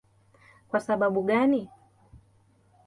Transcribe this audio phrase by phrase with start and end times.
[0.69, 1.69] Kwa sababu gani?